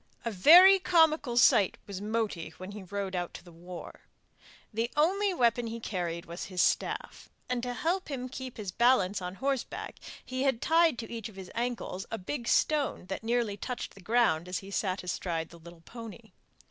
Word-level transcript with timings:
A 0.25 0.31
very 0.31 0.79
comical 0.79 1.37
sight 1.37 1.77
was 1.85 2.01
Moti 2.01 2.55
when 2.57 2.71
he 2.71 2.81
rode 2.81 3.15
out 3.15 3.35
to 3.35 3.43
the 3.43 3.51
war. 3.51 4.01
The 4.73 4.89
only 4.97 5.31
weapon 5.31 5.67
he 5.67 5.79
carried 5.79 6.25
was 6.25 6.45
his 6.45 6.59
staff, 6.59 7.29
and 7.47 7.61
to 7.61 7.75
help 7.75 8.07
him 8.07 8.27
to 8.27 8.35
keep 8.35 8.57
his 8.57 8.71
balance 8.71 9.21
on 9.21 9.35
horseback 9.35 9.97
he 10.25 10.41
had 10.41 10.59
tied 10.59 10.97
to 10.97 11.11
each 11.11 11.29
of 11.29 11.35
his 11.35 11.51
ankles 11.53 12.07
a 12.09 12.17
big 12.17 12.47
stone 12.47 13.05
that 13.09 13.23
nearly 13.23 13.57
touched 13.57 13.93
the 13.93 14.01
ground 14.01 14.47
as 14.47 14.57
he 14.57 14.71
sat 14.71 15.03
astride 15.03 15.49
the 15.49 15.59
little 15.59 15.81
pony. 15.81 16.31